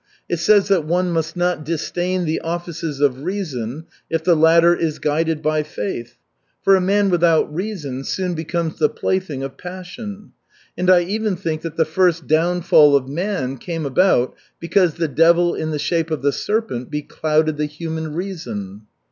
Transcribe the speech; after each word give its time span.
It 0.27 0.37
says 0.39 0.67
that 0.69 0.83
one 0.83 1.11
must 1.11 1.37
not 1.37 1.63
disdain 1.63 2.25
the 2.25 2.39
offices 2.39 2.99
of 3.01 3.21
reason 3.21 3.85
if 4.09 4.23
the 4.23 4.33
latter 4.35 4.75
is 4.75 4.97
guided 4.97 5.43
by 5.43 5.61
faith, 5.61 6.17
for 6.63 6.75
a 6.75 6.81
man 6.81 7.11
without 7.11 7.53
reason 7.53 8.03
soon 8.03 8.33
becomes 8.33 8.79
the 8.79 8.89
plaything 8.89 9.43
of 9.43 9.57
passion; 9.57 10.31
and 10.75 10.89
I 10.89 11.01
even 11.03 11.35
think 11.35 11.61
that 11.61 11.75
the 11.77 11.85
first 11.85 12.25
downfall 12.25 12.95
of 12.95 13.07
man 13.07 13.59
came 13.59 13.85
about 13.85 14.33
because 14.59 14.95
the 14.95 15.07
devil 15.07 15.53
in 15.53 15.69
the 15.69 15.77
shape 15.77 16.09
of 16.09 16.23
the 16.23 16.31
serpent 16.33 16.89
beclouded 16.89 17.57
the 17.57 17.67
human 17.67 18.15
reason." 18.15 18.87